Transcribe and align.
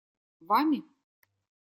Вами? 0.47 0.79